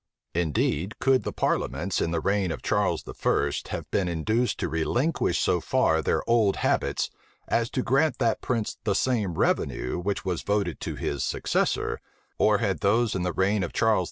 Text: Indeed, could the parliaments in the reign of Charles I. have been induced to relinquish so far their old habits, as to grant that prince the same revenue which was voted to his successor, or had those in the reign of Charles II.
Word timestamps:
Indeed, 0.33 0.97
could 0.97 1.21
the 1.21 1.31
parliaments 1.31 2.01
in 2.01 2.09
the 2.09 2.19
reign 2.19 2.51
of 2.51 2.63
Charles 2.63 3.03
I. 3.05 3.47
have 3.69 3.91
been 3.91 4.07
induced 4.07 4.57
to 4.61 4.67
relinquish 4.67 5.37
so 5.39 5.59
far 5.61 6.01
their 6.01 6.27
old 6.27 6.55
habits, 6.55 7.11
as 7.47 7.69
to 7.69 7.83
grant 7.83 8.17
that 8.17 8.41
prince 8.41 8.79
the 8.83 8.95
same 8.95 9.35
revenue 9.35 9.99
which 9.99 10.25
was 10.25 10.41
voted 10.41 10.79
to 10.79 10.95
his 10.95 11.23
successor, 11.23 11.99
or 12.39 12.57
had 12.57 12.79
those 12.79 13.13
in 13.13 13.21
the 13.21 13.31
reign 13.31 13.61
of 13.61 13.73
Charles 13.73 13.99
II. 13.99 13.99